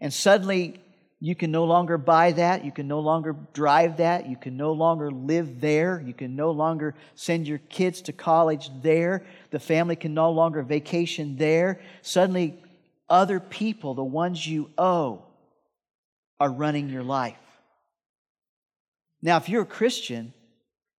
And 0.00 0.12
suddenly, 0.12 0.80
you 1.20 1.36
can 1.36 1.52
no 1.52 1.64
longer 1.64 1.98
buy 1.98 2.32
that. 2.32 2.64
You 2.64 2.72
can 2.72 2.88
no 2.88 2.98
longer 2.98 3.36
drive 3.52 3.98
that. 3.98 4.28
You 4.28 4.36
can 4.36 4.56
no 4.56 4.72
longer 4.72 5.10
live 5.10 5.60
there. 5.60 6.02
You 6.04 6.12
can 6.12 6.34
no 6.34 6.50
longer 6.50 6.96
send 7.14 7.46
your 7.46 7.58
kids 7.58 8.02
to 8.02 8.12
college 8.12 8.70
there. 8.82 9.24
The 9.50 9.60
family 9.60 9.94
can 9.94 10.14
no 10.14 10.32
longer 10.32 10.62
vacation 10.62 11.36
there. 11.36 11.80
Suddenly, 12.02 12.58
other 13.08 13.38
people, 13.38 13.94
the 13.94 14.02
ones 14.02 14.44
you 14.44 14.70
owe, 14.76 15.22
are 16.40 16.50
running 16.50 16.88
your 16.88 17.04
life. 17.04 17.36
Now, 19.22 19.36
if 19.36 19.48
you're 19.48 19.62
a 19.62 19.66
Christian, 19.66 20.34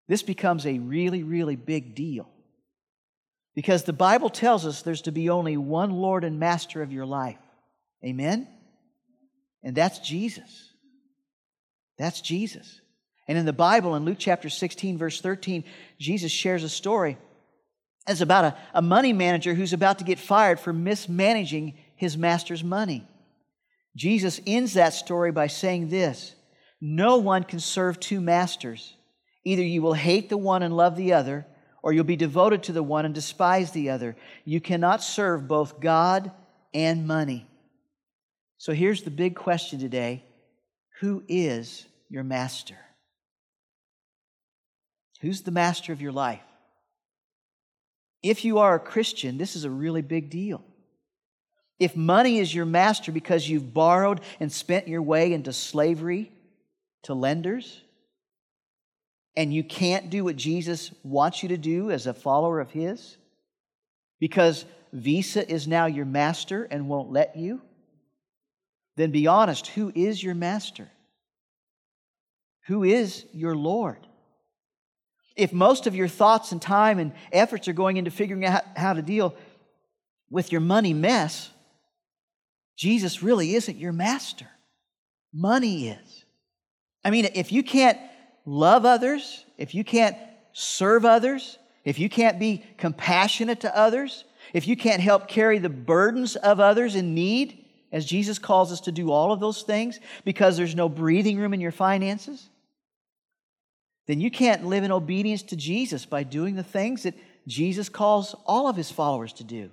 this 0.08 0.24
becomes 0.24 0.66
a 0.66 0.80
really, 0.80 1.24
really 1.24 1.58
big 1.58 1.96
deal. 1.96 2.30
Because 3.55 3.83
the 3.83 3.93
Bible 3.93 4.29
tells 4.29 4.65
us 4.65 4.81
there's 4.81 5.03
to 5.03 5.12
be 5.12 5.29
only 5.29 5.57
one 5.57 5.91
Lord 5.91 6.24
and 6.24 6.39
Master 6.39 6.81
of 6.81 6.91
your 6.91 7.05
life. 7.05 7.38
Amen? 8.03 8.48
And 9.63 9.75
that's 9.75 10.00
Jesus. 10.00 10.72
That's 11.98 12.22
Jesus. 12.22 12.81
And 13.27 13.38
in 13.38 13.45
the 13.45 13.53
Bible, 13.53 13.95
in 13.95 14.05
Luke 14.05 14.17
chapter 14.19 14.50
16, 14.50 14.98
verse 14.98 15.22
13, 15.22 15.63
Jesus 16.00 16.31
shares 16.31 16.63
a 16.63 16.69
story. 16.69 17.17
It's 18.07 18.22
about 18.22 18.45
a, 18.45 18.57
a 18.74 18.81
money 18.81 19.13
manager 19.13 19.53
who's 19.53 19.72
about 19.72 20.00
to 20.00 20.05
get 20.05 20.19
fired 20.19 20.60
for 20.60 20.74
mismanaging 20.74 21.77
his 21.95 22.17
master's 22.17 22.63
money. 22.63 23.07
Jesus 23.95 24.41
ends 24.45 24.74
that 24.74 24.93
story 24.93 25.31
by 25.31 25.48
saying 25.48 25.89
this 25.89 26.36
no 26.81 27.17
one 27.17 27.43
can 27.45 27.62
serve 27.62 28.00
two 28.00 28.19
masters. 28.19 28.95
Either 29.45 29.63
you 29.63 29.81
will 29.81 29.93
hate 29.93 30.29
the 30.29 30.38
one 30.38 30.63
and 30.63 30.75
love 30.75 30.98
the 30.98 31.13
other, 31.13 31.45
or 31.84 31.94
you'll 31.94 32.06
be 32.06 32.16
devoted 32.16 32.63
to 32.63 32.72
the 32.72 32.82
one 32.82 33.06
and 33.06 33.13
despise 33.13 33.72
the 33.72 33.90
other. 33.92 34.16
You 34.46 34.60
cannot 34.60 35.04
serve 35.04 35.48
both 35.48 35.80
God 35.80 36.32
and 36.74 37.06
money. 37.06 37.46
So 38.58 38.74
here's 38.74 39.04
the 39.04 39.12
big 39.12 39.36
question 39.36 39.80
today 39.80 40.24
Who 41.02 41.24
is 41.28 41.86
your 42.10 42.24
master? 42.24 42.78
Who's 45.22 45.42
the 45.42 45.52
master 45.52 45.94
of 45.94 46.02
your 46.02 46.12
life? 46.12 46.42
If 48.24 48.46
you 48.46 48.60
are 48.60 48.75
a 48.75 48.80
Christian, 48.80 49.38
this 49.38 49.56
is 49.56 49.66
a 49.66 49.70
really 49.70 50.02
big 50.02 50.30
deal. 50.30 50.63
If 51.80 51.96
money 51.96 52.40
is 52.40 52.56
your 52.56 52.66
master 52.66 53.12
because 53.12 53.48
you've 53.48 53.74
borrowed 53.74 54.22
and 54.40 54.52
spent 54.52 54.88
your 54.88 55.02
way 55.02 55.34
into 55.34 55.52
slavery, 55.52 56.32
to 57.04 57.13
lenders, 57.13 57.82
and 59.36 59.54
you 59.54 59.63
can't 59.63 60.10
do 60.10 60.24
what 60.24 60.36
Jesus 60.36 60.92
wants 61.04 61.42
you 61.44 61.50
to 61.50 61.58
do 61.58 61.92
as 61.92 62.08
a 62.08 62.13
follower 62.13 62.60
of 62.60 62.72
His 62.72 63.18
because 64.20 64.66
Visa 64.92 65.50
is 65.52 65.68
now 65.68 65.88
your 65.88 66.06
master 66.06 66.63
and 66.70 66.88
won't 66.88 67.12
let 67.12 67.36
you, 67.36 67.62
then 68.96 69.12
be 69.12 69.28
honest 69.28 69.68
who 69.68 69.92
is 69.96 70.24
your 70.24 70.36
master? 70.36 70.90
Who 72.68 72.84
is 72.84 73.25
your 73.34 73.56
Lord? 73.56 74.08
If 75.36 75.52
most 75.52 75.88
of 75.88 75.96
your 75.96 76.08
thoughts 76.08 76.52
and 76.52 76.62
time 76.62 77.00
and 77.00 77.12
efforts 77.32 77.68
are 77.68 77.74
going 77.74 77.98
into 77.98 78.12
figuring 78.12 78.46
out 78.46 78.63
how 78.75 78.94
to 78.94 79.02
deal 79.02 79.36
with 80.30 80.52
your 80.52 80.62
money 80.62 80.94
mess, 80.94 81.50
Jesus 82.78 83.24
really 83.24 83.56
isn't 83.56 83.78
your 83.78 83.92
master. 83.92 84.48
Money 85.34 85.90
is. 85.90 86.25
I 87.04 87.10
mean, 87.10 87.30
if 87.34 87.52
you 87.52 87.63
can't 87.63 88.00
love 88.46 88.86
others, 88.86 89.46
if 89.58 89.74
you 89.74 89.84
can't 89.84 90.18
serve 90.54 91.06
others, 91.06 91.58
if 91.84 92.00
you 92.00 92.10
can't 92.10 92.40
be 92.40 92.64
compassionate 92.78 93.62
to 93.62 93.78
others, 93.78 94.24
if 94.54 94.68
you 94.68 94.76
can't 94.76 95.02
help 95.02 95.28
carry 95.28 95.58
the 95.58 95.70
burdens 95.70 96.36
of 96.36 96.60
others 96.60 96.96
in 96.96 97.14
need, 97.14 97.66
as 97.92 98.06
Jesus 98.06 98.40
calls 98.40 98.72
us 98.72 98.82
to 98.82 98.92
do 98.92 99.12
all 99.12 99.32
of 99.32 99.40
those 99.40 99.62
things 99.62 100.00
because 100.26 100.58
there's 100.58 100.76
no 100.76 100.90
breathing 100.90 101.38
room 101.38 101.54
in 101.54 101.62
your 101.62 101.72
finances, 101.72 102.50
then 104.08 104.20
you 104.20 104.32
can't 104.32 104.66
live 104.66 104.84
in 104.84 104.92
obedience 104.92 105.44
to 105.44 105.56
Jesus 105.56 106.06
by 106.06 106.24
doing 106.24 106.56
the 106.56 106.64
things 106.64 107.04
that 107.04 107.14
Jesus 107.48 107.90
calls 107.90 108.36
all 108.46 108.68
of 108.68 108.76
his 108.76 108.92
followers 108.92 109.32
to 109.34 109.44
do. 109.44 109.70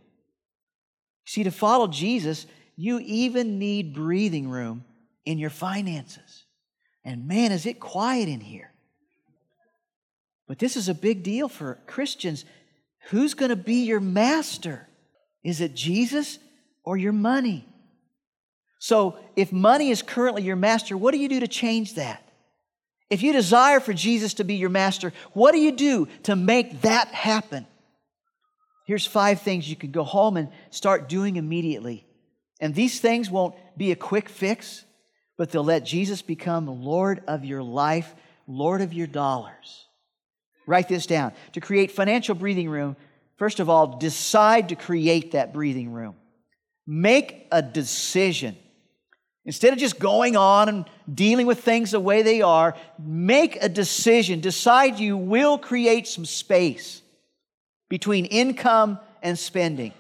See, 1.25 1.45
to 1.45 1.51
follow 1.51 1.89
Jesus, 1.89 2.47
you 2.77 3.01
even 3.01 3.59
need 3.59 3.95
breathing 3.95 4.49
room 4.49 4.85
in 5.25 5.39
your 5.39 5.51
finances. 5.51 6.45
And 7.05 7.27
man, 7.27 7.53
is 7.53 7.67
it 7.67 7.81
quiet 7.81 8.29
in 8.29 8.41
here. 8.41 8.73
But 10.47 10.59
this 10.59 10.77
is 10.77 10.89
a 10.89 10.95
big 10.95 11.23
deal 11.23 11.49
for 11.49 11.79
Christians. 11.87 12.45
Who's 13.11 13.35
going 13.35 13.51
to 13.51 13.57
be 13.57 13.85
your 13.85 14.01
master? 14.01 14.89
Is 15.45 15.61
it 15.61 15.75
Jesus 15.75 16.39
or 16.85 16.97
your 16.97 17.13
money? 17.13 17.65
So, 18.81 19.19
if 19.37 19.53
money 19.53 19.91
is 19.91 20.03
currently 20.03 20.43
your 20.43 20.57
master, 20.57 20.97
what 20.97 21.13
do 21.13 21.19
you 21.19 21.29
do 21.29 21.41
to 21.41 21.49
change 21.49 21.95
that? 21.95 22.27
If 23.11 23.23
you 23.23 23.33
desire 23.33 23.79
for 23.79 23.93
Jesus 23.93 24.35
to 24.35 24.45
be 24.45 24.55
your 24.55 24.71
master, 24.71 25.13
what 25.33 25.53
do 25.53 25.59
you 25.59 25.73
do 25.73 26.09
to 26.25 26.35
make 26.35 26.81
that 26.83 27.09
happen? 27.09 27.67
Here's 28.87 29.07
five 29.07 29.43
things 29.43 29.69
you 29.69 29.77
can 29.77 29.91
go 29.91 30.03
home 30.03 30.37
and 30.37 30.49
start 30.71 31.09
doing 31.09 31.37
immediately. 31.37 32.07
And 32.61 32.75
these 32.75 33.01
things 33.01 33.31
won't 33.31 33.55
be 33.77 33.93
a 33.93 33.97
quick 33.97 34.29
fix 34.29 34.85
but 35.41 35.51
they'll 35.51 35.65
let 35.65 35.87
Jesus 35.87 36.21
become 36.21 36.67
Lord 36.85 37.23
of 37.27 37.47
your 37.47 37.63
life, 37.63 38.15
Lord 38.47 38.83
of 38.83 38.93
your 38.93 39.07
dollars. 39.07 39.87
Write 40.67 40.87
this 40.87 41.07
down. 41.07 41.33
To 41.55 41.63
create 41.63 41.93
financial 41.93 42.35
breathing 42.35 42.69
room, 42.69 42.95
first 43.39 43.59
of 43.59 43.71
all, 43.71 43.97
decide 43.97 44.69
to 44.69 44.77
create 44.77 45.33
that 45.33 45.55
breathing 45.55 45.95
room. 45.95 46.15
Make 46.87 47.47
a 47.51 47.63
decision. 47.63 48.55
Instead 49.47 49.73
of 49.73 49.79
just 49.79 49.99
going 49.99 50.37
on 50.37 50.69
and 50.69 50.85
dealing 51.11 51.47
with 51.47 51.61
things 51.61 51.93
the 51.93 52.01
way 52.01 52.21
they 52.21 52.43
are, 52.43 52.77
make 52.99 53.57
a 53.63 53.69
decision. 53.71 54.41
Decide 54.41 54.99
you 54.99 55.17
will 55.17 55.57
create 55.57 56.07
some 56.07 56.27
space 56.27 57.01
between 57.89 58.27
income 58.27 58.99
and 59.23 59.39
spending. 59.39 59.95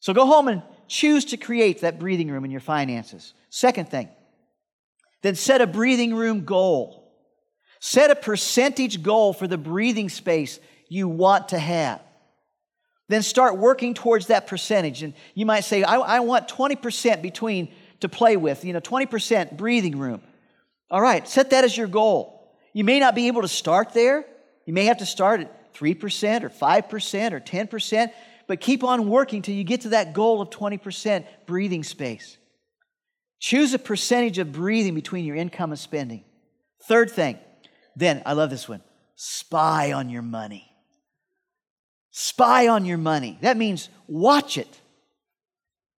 So 0.00 0.14
go 0.14 0.24
home 0.24 0.48
and 0.48 0.62
choose 0.88 1.26
to 1.26 1.36
create 1.36 1.82
that 1.82 1.98
breathing 1.98 2.30
room 2.30 2.46
in 2.46 2.50
your 2.50 2.60
finances. 2.60 3.34
Second 3.50 3.90
thing, 3.90 4.08
then 5.24 5.34
set 5.34 5.62
a 5.62 5.66
breathing 5.66 6.14
room 6.14 6.44
goal. 6.44 7.10
Set 7.80 8.10
a 8.10 8.14
percentage 8.14 9.02
goal 9.02 9.32
for 9.32 9.48
the 9.48 9.56
breathing 9.56 10.10
space 10.10 10.60
you 10.90 11.08
want 11.08 11.48
to 11.48 11.58
have. 11.58 12.02
Then 13.08 13.22
start 13.22 13.56
working 13.56 13.94
towards 13.94 14.26
that 14.26 14.46
percentage. 14.46 15.02
And 15.02 15.14
you 15.34 15.46
might 15.46 15.64
say, 15.64 15.82
I, 15.82 15.96
I 15.96 16.20
want 16.20 16.46
20% 16.48 17.22
between 17.22 17.72
to 18.00 18.08
play 18.10 18.36
with, 18.36 18.66
you 18.66 18.74
know, 18.74 18.80
20% 18.80 19.56
breathing 19.56 19.98
room. 19.98 20.20
All 20.90 21.00
right, 21.00 21.26
set 21.26 21.48
that 21.50 21.64
as 21.64 21.74
your 21.74 21.86
goal. 21.86 22.54
You 22.74 22.84
may 22.84 23.00
not 23.00 23.14
be 23.14 23.28
able 23.28 23.40
to 23.40 23.48
start 23.48 23.94
there. 23.94 24.26
You 24.66 24.74
may 24.74 24.84
have 24.84 24.98
to 24.98 25.06
start 25.06 25.40
at 25.40 25.72
3% 25.72 26.42
or 26.42 26.50
5% 26.50 27.32
or 27.32 27.40
10%, 27.40 28.12
but 28.46 28.60
keep 28.60 28.84
on 28.84 29.08
working 29.08 29.40
till 29.40 29.54
you 29.54 29.64
get 29.64 29.80
to 29.82 29.88
that 29.90 30.12
goal 30.12 30.42
of 30.42 30.50
20% 30.50 31.24
breathing 31.46 31.82
space. 31.82 32.36
Choose 33.40 33.74
a 33.74 33.78
percentage 33.78 34.38
of 34.38 34.52
breathing 34.52 34.94
between 34.94 35.24
your 35.24 35.36
income 35.36 35.70
and 35.70 35.78
spending. 35.78 36.24
Third 36.86 37.10
thing, 37.10 37.38
then, 37.96 38.22
I 38.26 38.32
love 38.32 38.50
this 38.50 38.68
one 38.68 38.82
spy 39.16 39.92
on 39.92 40.08
your 40.10 40.22
money. 40.22 40.70
Spy 42.10 42.68
on 42.68 42.84
your 42.84 42.98
money. 42.98 43.38
That 43.42 43.56
means 43.56 43.88
watch 44.06 44.58
it. 44.58 44.80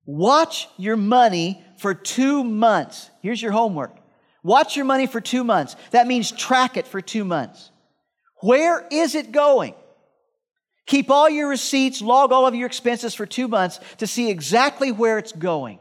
Watch 0.07 0.69
your 0.79 0.97
money 0.97 1.63
for 1.79 1.95
two 1.95 2.45
months. 2.45 3.11
Here's 3.23 3.43
your 3.43 3.53
homework. 3.53 3.97
Watch 4.43 4.77
your 4.77 4.85
money 4.85 5.07
for 5.07 5.21
two 5.21 5.45
months. 5.45 5.77
That 5.91 6.07
means 6.07 6.31
track 6.31 6.77
it 6.77 6.87
for 6.87 7.01
two 7.01 7.25
months. 7.25 7.71
Where 8.41 8.87
is 8.91 9.15
it 9.15 9.33
going? 9.33 9.75
Keep 10.87 11.11
all 11.11 11.29
your 11.29 11.49
receipts, 11.49 12.01
log 12.01 12.31
all 12.31 12.47
of 12.47 12.55
your 12.55 12.67
expenses 12.67 13.13
for 13.13 13.27
two 13.27 13.49
months 13.49 13.81
to 13.99 14.07
see 14.07 14.31
exactly 14.31 14.93
where 14.93 15.19
it's 15.19 15.33
going. 15.33 15.81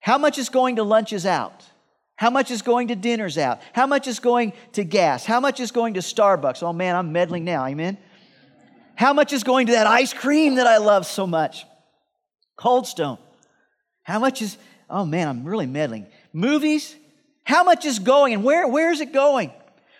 How 0.00 0.18
much 0.18 0.38
is 0.38 0.48
going 0.48 0.76
to 0.76 0.82
lunches 0.82 1.26
out? 1.26 1.64
How 2.16 2.30
much 2.30 2.50
is 2.50 2.62
going 2.62 2.88
to 2.88 2.96
dinners 2.96 3.38
out? 3.38 3.60
How 3.72 3.86
much 3.86 4.06
is 4.06 4.18
going 4.18 4.52
to 4.72 4.84
gas? 4.84 5.24
How 5.24 5.40
much 5.40 5.60
is 5.60 5.70
going 5.70 5.94
to 5.94 6.00
Starbucks? 6.00 6.62
Oh 6.62 6.72
man, 6.72 6.96
I'm 6.96 7.12
meddling 7.12 7.44
now, 7.44 7.64
amen? 7.64 7.96
How 8.94 9.14
much 9.14 9.32
is 9.32 9.44
going 9.44 9.68
to 9.68 9.72
that 9.72 9.86
ice 9.86 10.12
cream 10.12 10.56
that 10.56 10.66
I 10.66 10.78
love 10.78 11.06
so 11.06 11.26
much? 11.26 11.64
Cold 12.56 12.86
Stone. 12.86 13.18
How 14.02 14.18
much 14.18 14.42
is, 14.42 14.58
oh 14.90 15.06
man, 15.06 15.28
I'm 15.28 15.44
really 15.44 15.66
meddling. 15.66 16.06
Movies? 16.32 16.94
How 17.44 17.64
much 17.64 17.84
is 17.84 17.98
going 17.98 18.34
and 18.34 18.44
where, 18.44 18.68
where 18.68 18.92
is 18.92 19.00
it 19.00 19.12
going? 19.12 19.52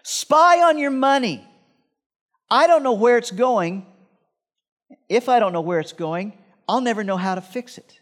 Spy 0.02 0.62
on 0.62 0.76
your 0.76 0.90
money. 0.90 1.46
I 2.50 2.66
don't 2.66 2.82
know 2.82 2.92
where 2.92 3.16
it's 3.16 3.30
going. 3.30 3.86
If 5.08 5.28
I 5.28 5.38
don't 5.38 5.52
know 5.52 5.60
where 5.60 5.80
it's 5.80 5.92
going, 5.92 6.32
I'll 6.68 6.80
never 6.80 7.04
know 7.04 7.16
how 7.16 7.34
to 7.34 7.40
fix 7.40 7.78
it. 7.78 7.99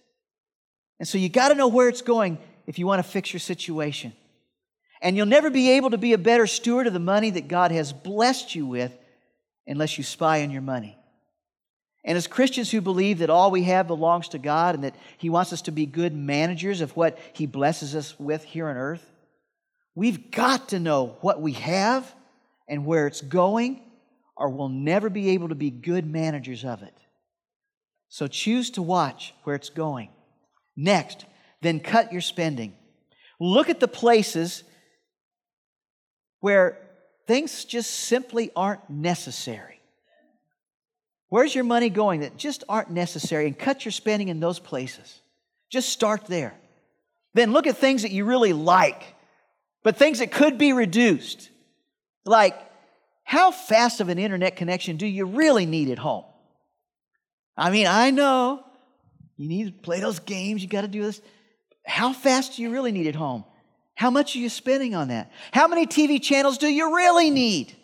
And 0.98 1.06
so 1.06 1.18
you 1.18 1.28
got 1.28 1.48
to 1.48 1.54
know 1.54 1.68
where 1.68 1.88
it's 1.88 2.02
going 2.02 2.38
if 2.66 2.78
you 2.78 2.86
want 2.86 3.04
to 3.04 3.08
fix 3.08 3.32
your 3.32 3.40
situation. 3.40 4.12
And 5.00 5.16
you'll 5.16 5.26
never 5.26 5.50
be 5.50 5.70
able 5.70 5.90
to 5.90 5.98
be 5.98 6.12
a 6.12 6.18
better 6.18 6.46
steward 6.46 6.86
of 6.86 6.92
the 6.92 6.98
money 6.98 7.30
that 7.30 7.48
God 7.48 7.70
has 7.70 7.92
blessed 7.92 8.54
you 8.54 8.66
with 8.66 8.92
unless 9.66 9.96
you 9.96 10.04
spy 10.04 10.42
on 10.42 10.50
your 10.50 10.62
money. 10.62 10.96
And 12.04 12.16
as 12.16 12.26
Christians 12.26 12.70
who 12.70 12.80
believe 12.80 13.18
that 13.18 13.30
all 13.30 13.50
we 13.50 13.64
have 13.64 13.86
belongs 13.86 14.28
to 14.28 14.38
God 14.38 14.74
and 14.74 14.84
that 14.84 14.96
He 15.18 15.30
wants 15.30 15.52
us 15.52 15.62
to 15.62 15.70
be 15.70 15.86
good 15.86 16.14
managers 16.14 16.80
of 16.80 16.96
what 16.96 17.18
He 17.32 17.46
blesses 17.46 17.94
us 17.94 18.18
with 18.18 18.44
here 18.44 18.68
on 18.68 18.76
earth, 18.76 19.04
we've 19.94 20.30
got 20.30 20.70
to 20.70 20.80
know 20.80 21.16
what 21.20 21.40
we 21.40 21.52
have 21.52 22.12
and 22.66 22.86
where 22.86 23.06
it's 23.06 23.20
going, 23.20 23.82
or 24.36 24.48
we'll 24.48 24.68
never 24.68 25.10
be 25.10 25.30
able 25.30 25.48
to 25.48 25.54
be 25.54 25.70
good 25.70 26.06
managers 26.06 26.64
of 26.64 26.82
it. 26.82 26.94
So 28.08 28.26
choose 28.26 28.70
to 28.70 28.82
watch 28.82 29.34
where 29.44 29.56
it's 29.56 29.70
going. 29.70 30.08
Next, 30.80 31.26
then 31.60 31.80
cut 31.80 32.12
your 32.12 32.20
spending. 32.20 32.72
Look 33.40 33.68
at 33.68 33.80
the 33.80 33.88
places 33.88 34.62
where 36.38 36.78
things 37.26 37.64
just 37.64 37.90
simply 37.90 38.52
aren't 38.54 38.88
necessary. 38.88 39.80
Where's 41.30 41.52
your 41.52 41.64
money 41.64 41.90
going 41.90 42.20
that 42.20 42.36
just 42.36 42.62
aren't 42.68 42.90
necessary? 42.90 43.46
And 43.46 43.58
cut 43.58 43.84
your 43.84 43.90
spending 43.90 44.28
in 44.28 44.38
those 44.38 44.60
places. 44.60 45.20
Just 45.68 45.88
start 45.88 46.26
there. 46.26 46.54
Then 47.34 47.52
look 47.52 47.66
at 47.66 47.76
things 47.76 48.02
that 48.02 48.12
you 48.12 48.24
really 48.24 48.52
like, 48.52 49.02
but 49.82 49.96
things 49.96 50.20
that 50.20 50.30
could 50.30 50.58
be 50.58 50.72
reduced. 50.72 51.50
Like, 52.24 52.56
how 53.24 53.50
fast 53.50 54.00
of 54.00 54.10
an 54.10 54.18
internet 54.18 54.54
connection 54.54 54.96
do 54.96 55.06
you 55.06 55.26
really 55.26 55.66
need 55.66 55.90
at 55.90 55.98
home? 55.98 56.24
I 57.56 57.70
mean, 57.70 57.88
I 57.88 58.12
know 58.12 58.64
you 59.38 59.48
need 59.48 59.66
to 59.66 59.72
play 59.72 60.00
those 60.00 60.18
games, 60.18 60.62
you 60.62 60.68
got 60.68 60.82
to 60.82 60.88
do 60.88 61.02
this. 61.02 61.22
How 61.86 62.12
fast 62.12 62.56
do 62.56 62.62
you 62.62 62.70
really 62.70 62.92
need 62.92 63.06
at 63.06 63.14
home? 63.14 63.44
How 63.94 64.10
much 64.10 64.36
are 64.36 64.38
you 64.38 64.48
spending 64.48 64.94
on 64.94 65.08
that? 65.08 65.32
How 65.52 65.66
many 65.66 65.86
TV 65.86 66.20
channels 66.20 66.58
do 66.58 66.68
you 66.68 66.94
really 66.94 67.30
need? 67.30 67.74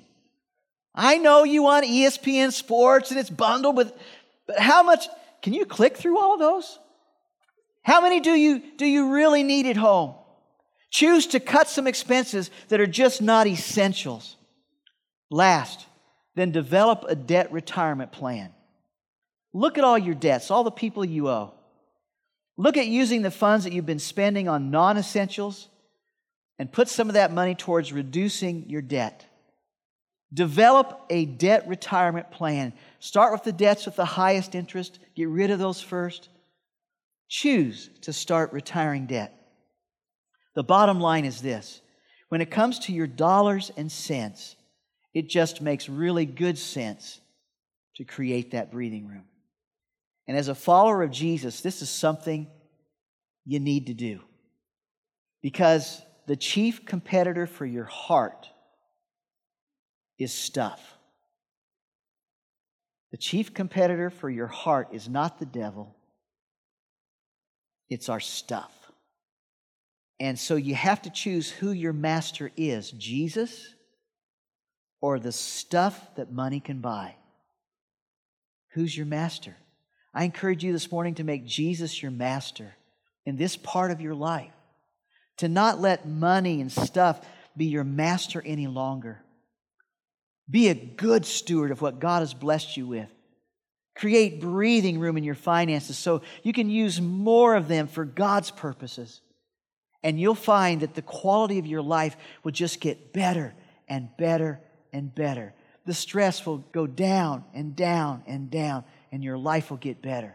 I 0.94 1.16
know 1.18 1.44
you 1.44 1.62
want 1.62 1.86
ESPN 1.86 2.52
Sports 2.52 3.10
and 3.10 3.18
it's 3.18 3.30
bundled 3.30 3.76
with, 3.76 3.92
but 4.46 4.58
how 4.58 4.82
much? 4.82 5.08
Can 5.42 5.52
you 5.52 5.66
click 5.66 5.96
through 5.96 6.18
all 6.18 6.34
of 6.34 6.40
those? 6.40 6.78
How 7.82 8.00
many 8.00 8.20
do 8.20 8.30
you, 8.30 8.62
do 8.76 8.86
you 8.86 9.12
really 9.12 9.42
need 9.42 9.66
at 9.66 9.76
home? 9.76 10.14
Choose 10.90 11.26
to 11.28 11.40
cut 11.40 11.68
some 11.68 11.86
expenses 11.86 12.50
that 12.68 12.80
are 12.80 12.86
just 12.86 13.20
not 13.20 13.46
essentials. 13.46 14.36
Last, 15.30 15.84
then 16.34 16.50
develop 16.50 17.04
a 17.08 17.14
debt 17.14 17.52
retirement 17.52 18.10
plan. 18.10 18.52
Look 19.54 19.78
at 19.78 19.84
all 19.84 19.96
your 19.96 20.16
debts, 20.16 20.50
all 20.50 20.64
the 20.64 20.70
people 20.72 21.04
you 21.04 21.28
owe. 21.28 21.54
Look 22.56 22.76
at 22.76 22.88
using 22.88 23.22
the 23.22 23.30
funds 23.30 23.64
that 23.64 23.72
you've 23.72 23.86
been 23.86 24.00
spending 24.00 24.48
on 24.48 24.70
non 24.70 24.98
essentials 24.98 25.68
and 26.58 26.70
put 26.70 26.88
some 26.88 27.08
of 27.08 27.14
that 27.14 27.32
money 27.32 27.54
towards 27.54 27.92
reducing 27.92 28.68
your 28.68 28.82
debt. 28.82 29.24
Develop 30.32 31.00
a 31.08 31.24
debt 31.24 31.68
retirement 31.68 32.32
plan. 32.32 32.72
Start 32.98 33.32
with 33.32 33.44
the 33.44 33.52
debts 33.52 33.86
with 33.86 33.94
the 33.94 34.04
highest 34.04 34.56
interest, 34.56 34.98
get 35.14 35.28
rid 35.28 35.52
of 35.52 35.60
those 35.60 35.80
first. 35.80 36.28
Choose 37.28 37.90
to 38.02 38.12
start 38.12 38.52
retiring 38.52 39.06
debt. 39.06 39.34
The 40.54 40.64
bottom 40.64 41.00
line 41.00 41.24
is 41.24 41.40
this 41.40 41.80
when 42.28 42.40
it 42.40 42.50
comes 42.50 42.80
to 42.80 42.92
your 42.92 43.06
dollars 43.06 43.70
and 43.76 43.90
cents, 43.90 44.56
it 45.12 45.28
just 45.28 45.60
makes 45.62 45.88
really 45.88 46.26
good 46.26 46.58
sense 46.58 47.20
to 47.96 48.04
create 48.04 48.50
that 48.50 48.72
breathing 48.72 49.06
room. 49.06 49.24
And 50.26 50.36
as 50.36 50.48
a 50.48 50.54
follower 50.54 51.02
of 51.02 51.10
Jesus, 51.10 51.60
this 51.60 51.82
is 51.82 51.90
something 51.90 52.46
you 53.44 53.60
need 53.60 53.86
to 53.88 53.94
do. 53.94 54.20
Because 55.42 56.00
the 56.26 56.36
chief 56.36 56.86
competitor 56.86 57.46
for 57.46 57.66
your 57.66 57.84
heart 57.84 58.48
is 60.18 60.32
stuff. 60.32 60.80
The 63.10 63.18
chief 63.18 63.52
competitor 63.52 64.10
for 64.10 64.30
your 64.30 64.46
heart 64.46 64.88
is 64.92 65.08
not 65.08 65.38
the 65.38 65.46
devil, 65.46 65.94
it's 67.88 68.08
our 68.08 68.20
stuff. 68.20 68.72
And 70.20 70.38
so 70.38 70.56
you 70.56 70.74
have 70.74 71.02
to 71.02 71.10
choose 71.10 71.50
who 71.50 71.72
your 71.72 71.92
master 71.92 72.50
is 72.56 72.90
Jesus 72.92 73.74
or 75.00 75.18
the 75.18 75.32
stuff 75.32 76.14
that 76.16 76.32
money 76.32 76.60
can 76.60 76.80
buy. 76.80 77.16
Who's 78.70 78.96
your 78.96 79.06
master? 79.06 79.56
I 80.14 80.24
encourage 80.24 80.62
you 80.62 80.72
this 80.72 80.92
morning 80.92 81.16
to 81.16 81.24
make 81.24 81.44
Jesus 81.44 82.00
your 82.00 82.12
master 82.12 82.76
in 83.26 83.36
this 83.36 83.56
part 83.56 83.90
of 83.90 84.00
your 84.00 84.14
life, 84.14 84.52
to 85.38 85.48
not 85.48 85.80
let 85.80 86.06
money 86.06 86.60
and 86.60 86.70
stuff 86.70 87.20
be 87.56 87.66
your 87.66 87.84
master 87.84 88.40
any 88.44 88.66
longer. 88.66 89.20
Be 90.48 90.68
a 90.68 90.74
good 90.74 91.26
steward 91.26 91.70
of 91.70 91.82
what 91.82 91.98
God 91.98 92.20
has 92.20 92.34
blessed 92.34 92.76
you 92.76 92.86
with. 92.86 93.08
Create 93.96 94.40
breathing 94.40 94.98
room 94.98 95.16
in 95.16 95.24
your 95.24 95.34
finances 95.34 95.96
so 95.96 96.22
you 96.42 96.52
can 96.52 96.68
use 96.68 97.00
more 97.00 97.54
of 97.54 97.68
them 97.68 97.86
for 97.86 98.04
God's 98.04 98.50
purposes. 98.50 99.20
And 100.02 100.20
you'll 100.20 100.34
find 100.34 100.82
that 100.82 100.94
the 100.94 101.02
quality 101.02 101.58
of 101.58 101.66
your 101.66 101.82
life 101.82 102.16
will 102.42 102.52
just 102.52 102.80
get 102.80 103.12
better 103.12 103.54
and 103.88 104.08
better 104.18 104.60
and 104.92 105.14
better. 105.14 105.54
The 105.86 105.94
stress 105.94 106.44
will 106.44 106.58
go 106.58 106.86
down 106.86 107.44
and 107.54 107.74
down 107.74 108.22
and 108.26 108.50
down 108.50 108.84
and 109.14 109.22
your 109.22 109.38
life 109.38 109.70
will 109.70 109.76
get 109.76 110.02
better. 110.02 110.34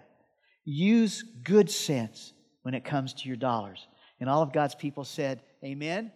Use 0.63 1.21
good 1.43 1.69
sense 1.69 2.31
when 2.61 2.73
it 2.73 2.85
comes 2.85 3.13
to 3.13 3.27
your 3.27 3.35
dollars. 3.35 3.85
And 4.21 4.29
all 4.29 4.41
of 4.41 4.53
God's 4.53 4.73
people 4.73 5.03
said, 5.03 5.41
Amen. 5.65 6.13